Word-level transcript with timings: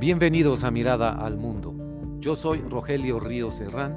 Bienvenidos 0.00 0.64
a 0.64 0.70
Mirada 0.70 1.10
al 1.10 1.36
Mundo. 1.36 1.74
Yo 2.20 2.34
soy 2.34 2.62
Rogelio 2.62 3.20
Ríos 3.20 3.56
Serrán, 3.56 3.96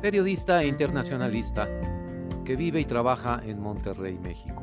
periodista 0.00 0.62
e 0.62 0.68
internacionalista 0.68 1.68
que 2.46 2.56
vive 2.56 2.80
y 2.80 2.86
trabaja 2.86 3.42
en 3.44 3.60
Monterrey, 3.60 4.18
México. 4.18 4.62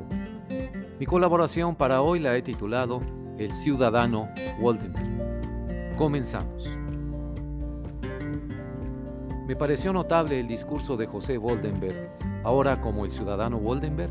Mi 0.98 1.06
colaboración 1.06 1.76
para 1.76 2.02
hoy 2.02 2.18
la 2.18 2.36
he 2.36 2.42
titulado 2.42 2.98
El 3.38 3.52
Ciudadano 3.52 4.28
Woldenberg. 4.60 5.94
Comenzamos. 5.96 6.76
Me 9.46 9.54
pareció 9.54 9.92
notable 9.92 10.40
el 10.40 10.48
discurso 10.48 10.96
de 10.96 11.06
José 11.06 11.38
Woldenberg, 11.38 12.10
ahora 12.42 12.80
como 12.80 13.04
el 13.04 13.12
ciudadano 13.12 13.56
Woldenberg, 13.56 14.10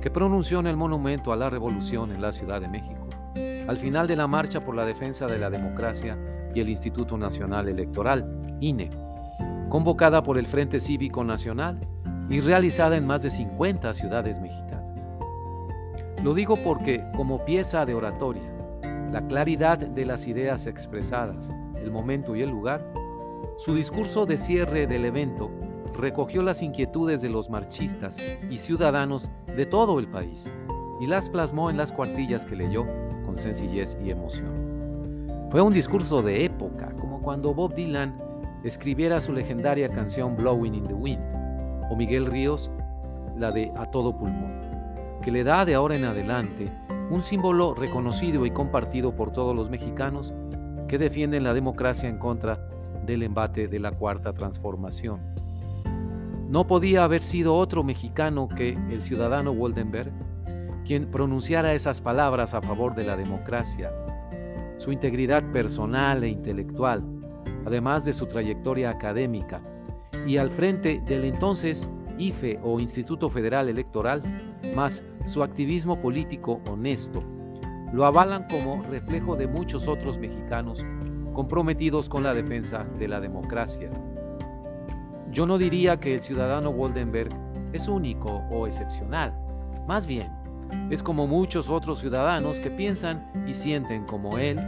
que 0.00 0.10
pronunció 0.10 0.60
en 0.60 0.68
el 0.68 0.76
Monumento 0.78 1.34
a 1.34 1.36
la 1.36 1.50
Revolución 1.50 2.12
en 2.12 2.22
la 2.22 2.32
Ciudad 2.32 2.62
de 2.62 2.68
México 2.68 3.11
al 3.66 3.76
final 3.76 4.06
de 4.06 4.16
la 4.16 4.26
marcha 4.26 4.64
por 4.64 4.74
la 4.74 4.84
defensa 4.84 5.26
de 5.26 5.38
la 5.38 5.50
democracia 5.50 6.18
y 6.54 6.60
el 6.60 6.68
Instituto 6.68 7.16
Nacional 7.16 7.68
Electoral, 7.68 8.40
INE, 8.60 8.90
convocada 9.68 10.22
por 10.22 10.38
el 10.38 10.46
Frente 10.46 10.80
Cívico 10.80 11.24
Nacional 11.24 11.80
y 12.28 12.40
realizada 12.40 12.96
en 12.96 13.06
más 13.06 13.22
de 13.22 13.30
50 13.30 13.94
ciudades 13.94 14.40
mexicanas. 14.40 15.06
Lo 16.22 16.34
digo 16.34 16.56
porque, 16.56 17.04
como 17.16 17.44
pieza 17.44 17.84
de 17.84 17.94
oratoria, 17.94 18.50
la 19.10 19.26
claridad 19.26 19.78
de 19.78 20.06
las 20.06 20.26
ideas 20.26 20.66
expresadas, 20.66 21.50
el 21.76 21.90
momento 21.90 22.36
y 22.36 22.42
el 22.42 22.50
lugar, 22.50 22.92
su 23.58 23.74
discurso 23.74 24.24
de 24.24 24.38
cierre 24.38 24.86
del 24.86 25.04
evento 25.04 25.50
recogió 25.98 26.42
las 26.42 26.62
inquietudes 26.62 27.20
de 27.20 27.28
los 27.28 27.50
marchistas 27.50 28.16
y 28.50 28.58
ciudadanos 28.58 29.28
de 29.46 29.66
todo 29.66 29.98
el 29.98 30.08
país 30.08 30.50
y 31.02 31.06
las 31.06 31.28
plasmó 31.28 31.68
en 31.68 31.76
las 31.76 31.92
cuartillas 31.92 32.46
que 32.46 32.56
leyó 32.56 32.86
sencillez 33.36 33.96
y 34.02 34.10
emoción. 34.10 35.48
Fue 35.50 35.60
un 35.60 35.72
discurso 35.72 36.22
de 36.22 36.44
época, 36.44 36.92
como 36.98 37.20
cuando 37.20 37.54
Bob 37.54 37.74
Dylan 37.74 38.18
escribiera 38.64 39.20
su 39.20 39.32
legendaria 39.32 39.88
canción 39.88 40.36
Blowing 40.36 40.74
in 40.74 40.84
the 40.84 40.94
Wind, 40.94 41.22
o 41.90 41.96
Miguel 41.96 42.26
Ríos 42.26 42.70
la 43.36 43.50
de 43.50 43.72
A 43.76 43.86
Todo 43.90 44.16
Pulmón, 44.16 44.52
que 45.22 45.30
le 45.30 45.44
da 45.44 45.64
de 45.64 45.74
ahora 45.74 45.96
en 45.96 46.04
adelante 46.04 46.70
un 47.10 47.22
símbolo 47.22 47.74
reconocido 47.74 48.46
y 48.46 48.50
compartido 48.50 49.14
por 49.14 49.32
todos 49.32 49.54
los 49.54 49.68
mexicanos 49.68 50.32
que 50.88 50.98
defienden 50.98 51.44
la 51.44 51.54
democracia 51.54 52.08
en 52.08 52.18
contra 52.18 52.58
del 53.04 53.22
embate 53.22 53.68
de 53.68 53.78
la 53.78 53.92
Cuarta 53.92 54.32
Transformación. 54.32 55.20
No 56.48 56.66
podía 56.66 57.04
haber 57.04 57.22
sido 57.22 57.54
otro 57.54 57.82
mexicano 57.82 58.48
que 58.48 58.78
el 58.90 59.00
ciudadano 59.00 59.52
Woldenberg, 59.52 60.12
quien 60.84 61.10
pronunciara 61.10 61.74
esas 61.74 62.00
palabras 62.00 62.54
a 62.54 62.62
favor 62.62 62.94
de 62.94 63.04
la 63.04 63.16
democracia, 63.16 63.92
su 64.78 64.92
integridad 64.92 65.42
personal 65.52 66.24
e 66.24 66.28
intelectual, 66.28 67.04
además 67.64 68.04
de 68.04 68.12
su 68.12 68.26
trayectoria 68.26 68.90
académica, 68.90 69.60
y 70.26 70.36
al 70.36 70.50
frente 70.50 71.00
del 71.06 71.24
entonces 71.24 71.88
IFE 72.18 72.60
o 72.62 72.80
Instituto 72.80 73.28
Federal 73.28 73.68
Electoral, 73.68 74.22
más 74.74 75.02
su 75.24 75.42
activismo 75.42 76.00
político 76.00 76.60
honesto, 76.70 77.22
lo 77.92 78.04
avalan 78.04 78.46
como 78.48 78.82
reflejo 78.84 79.36
de 79.36 79.46
muchos 79.46 79.86
otros 79.86 80.18
mexicanos 80.18 80.84
comprometidos 81.34 82.08
con 82.08 82.22
la 82.22 82.34
defensa 82.34 82.84
de 82.98 83.08
la 83.08 83.20
democracia. 83.20 83.90
Yo 85.30 85.46
no 85.46 85.58
diría 85.58 85.98
que 85.98 86.14
el 86.14 86.22
ciudadano 86.22 86.72
Woldenberg 86.72 87.30
es 87.72 87.88
único 87.88 88.42
o 88.50 88.66
excepcional, 88.66 89.34
más 89.86 90.06
bien, 90.06 90.30
es 90.90 91.02
como 91.02 91.26
muchos 91.26 91.70
otros 91.70 92.00
ciudadanos 92.00 92.60
que 92.60 92.70
piensan 92.70 93.30
y 93.46 93.54
sienten 93.54 94.04
como 94.04 94.38
él, 94.38 94.58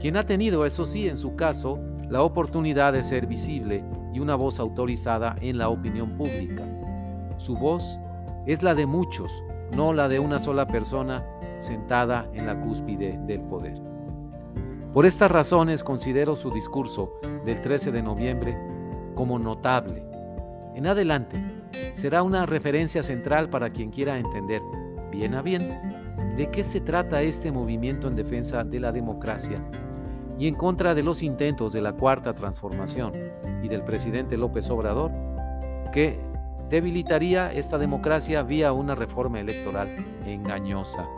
quien 0.00 0.16
ha 0.16 0.26
tenido, 0.26 0.66
eso 0.66 0.86
sí, 0.86 1.08
en 1.08 1.16
su 1.16 1.34
caso, 1.36 1.78
la 2.08 2.22
oportunidad 2.22 2.92
de 2.92 3.02
ser 3.02 3.26
visible 3.26 3.84
y 4.12 4.20
una 4.20 4.34
voz 4.34 4.60
autorizada 4.60 5.34
en 5.40 5.58
la 5.58 5.68
opinión 5.68 6.16
pública. 6.16 6.62
Su 7.38 7.56
voz 7.56 7.98
es 8.46 8.62
la 8.62 8.74
de 8.74 8.86
muchos, 8.86 9.42
no 9.74 9.92
la 9.92 10.08
de 10.08 10.18
una 10.18 10.38
sola 10.38 10.66
persona 10.66 11.24
sentada 11.58 12.28
en 12.34 12.46
la 12.46 12.60
cúspide 12.60 13.18
del 13.26 13.40
poder. 13.42 13.80
Por 14.92 15.06
estas 15.06 15.30
razones 15.30 15.82
considero 15.82 16.36
su 16.36 16.50
discurso 16.50 17.14
del 17.44 17.60
13 17.60 17.90
de 17.90 18.02
noviembre 18.02 18.56
como 19.14 19.38
notable. 19.38 20.04
En 20.74 20.86
adelante, 20.86 21.42
será 21.94 22.22
una 22.22 22.46
referencia 22.46 23.02
central 23.02 23.48
para 23.48 23.70
quien 23.70 23.90
quiera 23.90 24.18
entender 24.18 24.60
bien 25.14 25.34
a 25.34 25.42
bien 25.42 25.68
de 26.36 26.50
qué 26.50 26.64
se 26.64 26.80
trata 26.80 27.22
este 27.22 27.52
movimiento 27.52 28.08
en 28.08 28.16
defensa 28.16 28.64
de 28.64 28.80
la 28.80 28.90
democracia 28.90 29.58
y 30.38 30.48
en 30.48 30.56
contra 30.56 30.94
de 30.94 31.04
los 31.04 31.22
intentos 31.22 31.72
de 31.72 31.80
la 31.80 31.92
cuarta 31.92 32.34
transformación 32.34 33.12
y 33.62 33.68
del 33.68 33.82
presidente 33.82 34.36
López 34.36 34.68
Obrador, 34.70 35.12
que 35.92 36.18
debilitaría 36.68 37.52
esta 37.52 37.78
democracia 37.78 38.42
vía 38.42 38.72
una 38.72 38.96
reforma 38.96 39.38
electoral 39.38 39.94
engañosa. 40.26 41.08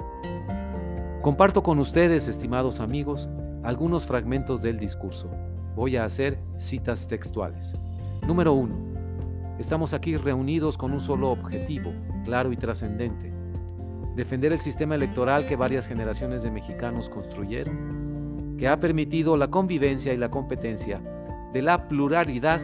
Comparto 1.23 1.63
con 1.63 1.79
ustedes, 1.79 2.29
estimados 2.29 2.79
amigos, 2.79 3.29
algunos 3.63 4.07
fragmentos 4.07 4.61
del 4.61 4.79
discurso. 4.79 5.31
Voy 5.75 5.97
a 5.97 6.05
hacer 6.05 6.39
citas 6.59 7.09
textuales. 7.09 7.75
Número 8.27 8.53
1. 8.53 9.57
Estamos 9.59 9.95
aquí 9.95 10.19
reunidos 10.19 10.77
con 10.77 10.93
un 10.93 11.01
solo 11.01 11.31
objetivo, 11.31 11.93
claro 12.25 12.53
y 12.53 12.57
trascendente, 12.57 13.36
defender 14.17 14.51
el 14.51 14.61
sistema 14.61 14.95
electoral 14.95 15.47
que 15.47 15.57
varias 15.57 15.87
generaciones 15.87 16.43
de 16.43 16.51
mexicanos 16.51 17.11
construyeron, 17.11 18.57
que 18.59 18.67
ha 18.67 18.81
permitido 18.81 19.37
la 19.37 19.49
convivencia 19.49 20.15
y 20.15 20.17
la 20.17 20.31
competencia 20.31 21.03
de 21.53 21.61
la 21.61 21.87
pluralidad 21.87 22.63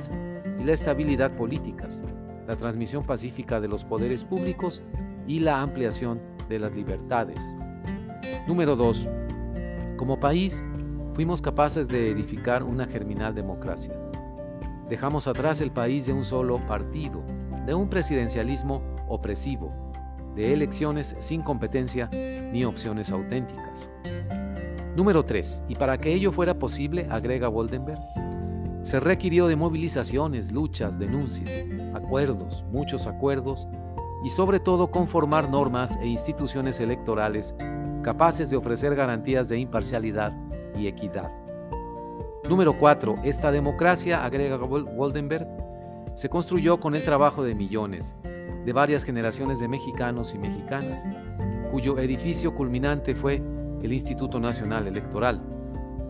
y 0.58 0.64
la 0.64 0.72
estabilidad 0.72 1.36
políticas, 1.36 2.02
la 2.48 2.56
transmisión 2.56 3.04
pacífica 3.04 3.60
de 3.60 3.68
los 3.68 3.84
poderes 3.84 4.24
públicos 4.24 4.82
y 5.26 5.40
la 5.40 5.60
ampliación 5.60 6.22
de 6.48 6.58
las 6.58 6.74
libertades. 6.74 7.54
Número 8.48 8.74
2. 8.74 9.06
Como 9.98 10.18
país, 10.18 10.64
fuimos 11.12 11.42
capaces 11.42 11.86
de 11.86 12.10
edificar 12.10 12.62
una 12.62 12.86
germinal 12.86 13.34
democracia. 13.34 13.94
Dejamos 14.88 15.28
atrás 15.28 15.60
el 15.60 15.70
país 15.70 16.06
de 16.06 16.14
un 16.14 16.24
solo 16.24 16.56
partido, 16.66 17.22
de 17.66 17.74
un 17.74 17.90
presidencialismo 17.90 18.82
opresivo, 19.06 19.91
de 20.34 20.52
elecciones 20.52 21.16
sin 21.18 21.42
competencia 21.42 22.08
ni 22.52 22.64
opciones 22.64 23.10
auténticas. 23.10 23.90
Número 24.96 25.24
3. 25.24 25.64
Y 25.68 25.74
para 25.74 25.98
que 25.98 26.12
ello 26.12 26.32
fuera 26.32 26.58
posible, 26.58 27.06
agrega 27.10 27.48
Woldenberg, 27.48 28.00
se 28.82 29.00
requirió 29.00 29.46
de 29.46 29.56
movilizaciones, 29.56 30.52
luchas, 30.52 30.98
denuncias, 30.98 31.64
acuerdos, 31.94 32.64
muchos 32.70 33.06
acuerdos 33.06 33.68
y 34.24 34.30
sobre 34.30 34.60
todo 34.60 34.90
conformar 34.90 35.48
normas 35.48 35.96
e 36.02 36.06
instituciones 36.06 36.80
electorales 36.80 37.54
capaces 38.02 38.50
de 38.50 38.56
ofrecer 38.56 38.94
garantías 38.94 39.48
de 39.48 39.58
imparcialidad 39.58 40.32
y 40.76 40.88
equidad. 40.88 41.30
Número 42.48 42.76
4. 42.78 43.14
Esta 43.22 43.52
democracia, 43.52 44.24
agrega 44.24 44.56
Woldenberg, 44.56 45.46
se 46.16 46.28
construyó 46.28 46.80
con 46.80 46.94
el 46.94 47.04
trabajo 47.04 47.42
de 47.44 47.54
millones, 47.54 48.14
de 48.64 48.72
varias 48.72 49.04
generaciones 49.04 49.60
de 49.60 49.68
mexicanos 49.68 50.34
y 50.34 50.38
mexicanas, 50.38 51.04
cuyo 51.70 51.98
edificio 51.98 52.54
culminante 52.54 53.14
fue 53.14 53.42
el 53.82 53.92
Instituto 53.92 54.38
Nacional 54.38 54.86
Electoral. 54.86 55.40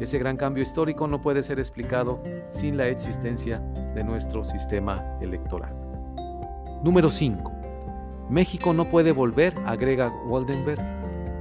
Ese 0.01 0.19
gran 0.19 0.37
cambio 0.37 0.63
histórico 0.63 1.07
no 1.07 1.23
puede 1.23 1.43
ser 1.43 1.59
explicado 1.59 2.23
sin 2.51 2.77
la 2.77 2.89
existencia 2.89 3.61
de 3.95 4.05
nuestro 4.05 4.45
sistema 4.45 5.17
electoral. 5.21 5.75
Número 6.83 7.11
5. 7.11 7.53
México 8.29 8.73
no 8.73 8.91
puede 8.91 9.13
volver, 9.13 9.55
agrega 9.67 10.13
Waldenberg, 10.27 10.81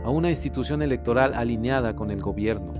a 0.04 0.10
una 0.10 0.30
institución 0.30 0.82
electoral 0.82 1.34
alineada 1.34 1.96
con 1.96 2.12
el 2.12 2.22
gobierno, 2.22 2.74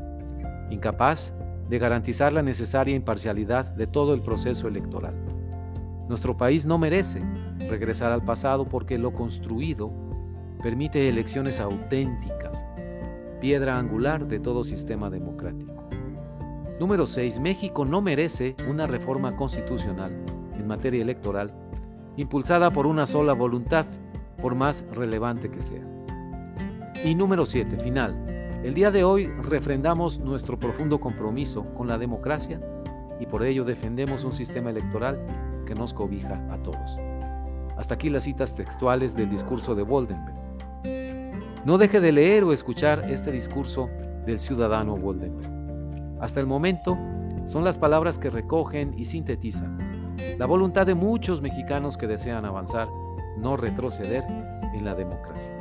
incapaz 0.70 1.34
de 1.70 1.80
garantizar 1.80 2.34
la 2.34 2.42
necesaria 2.42 2.96
imparcialidad 2.96 3.66
de 3.76 3.88
todo 3.88 4.14
el 4.14 4.22
proceso 4.22 4.68
electoral. 4.68 5.16
Nuestro 6.10 6.36
país 6.36 6.66
no 6.66 6.78
merece 6.78 7.22
regresar 7.70 8.12
al 8.12 8.24
pasado 8.24 8.66
porque 8.66 8.98
lo 8.98 9.14
construido 9.14 9.92
permite 10.62 11.10
elecciones 11.10 11.60
auténticas, 11.60 12.66
piedra 13.40 13.78
angular 13.78 14.28
de 14.28 14.40
todo 14.40 14.64
sistema 14.64 15.10
democrático. 15.10 15.74
Número 16.80 17.06
6. 17.06 17.40
México 17.40 17.86
no 17.86 18.02
merece 18.02 18.56
una 18.68 18.88
reforma 18.88 19.36
constitucional 19.36 20.12
en 20.58 20.68
materia 20.68 21.02
electoral 21.02 21.54
impulsada 22.18 22.72
por 22.72 22.88
una 22.88 23.06
sola 23.06 23.34
voluntad, 23.34 23.86
por 24.42 24.56
más 24.56 24.86
relevante 24.92 25.50
que 25.50 25.60
sea. 25.60 25.84
Y 27.04 27.16
número 27.16 27.46
7. 27.46 27.78
Final. 27.78 28.26
El 28.64 28.74
día 28.74 28.92
de 28.92 29.04
hoy 29.04 29.28
refrendamos 29.44 30.20
nuestro 30.20 30.60
profundo 30.60 31.00
compromiso 31.00 31.66
con 31.74 31.88
la 31.88 31.98
democracia 31.98 32.62
y 33.20 33.26
por 33.26 33.44
ello 33.44 33.64
defendemos 33.64 34.24
un 34.24 34.34
sistema 34.34 34.70
electoral 34.70 35.24
que 35.66 35.74
nos 35.74 35.94
cobija 35.94 36.44
a 36.52 36.58
todos. 36.62 37.00
Hasta 37.78 37.96
aquí 37.96 38.10
las 38.10 38.24
citas 38.24 38.56
textuales 38.56 39.16
del 39.16 39.30
discurso 39.30 39.76
de 39.76 39.84
Woldenberg. 39.84 40.36
No 41.66 41.78
deje 41.78 42.00
de 42.00 42.12
leer 42.12 42.44
o 42.44 42.54
escuchar 42.54 43.12
este 43.12 43.32
discurso 43.32 43.90
del 44.26 44.40
ciudadano 44.40 44.96
Woldenberg. 44.98 45.52
Hasta 46.20 46.40
el 46.40 46.48
momento, 46.48 46.98
son 47.46 47.64
las 47.64 47.78
palabras 47.78 48.18
que 48.18 48.30
recogen 48.30 48.94
y 48.98 49.06
sintetizan 49.06 49.92
la 50.38 50.46
voluntad 50.46 50.86
de 50.86 50.96
muchos 50.96 51.42
mexicanos 51.42 51.98
que 51.98 52.08
desean 52.08 52.46
avanzar, 52.46 52.88
no 53.38 53.58
retroceder 53.58 54.24
en 54.74 54.86
la 54.86 54.96
democracia. 54.96 55.54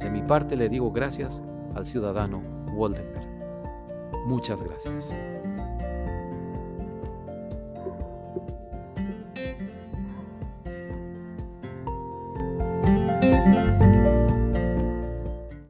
De 0.00 0.10
mi 0.10 0.22
parte 0.22 0.56
le 0.56 0.68
digo 0.68 0.90
gracias 0.90 1.42
al 1.74 1.86
ciudadano 1.86 2.42
Woldenberg. 2.74 3.28
Muchas 4.26 4.62
gracias. 4.62 5.14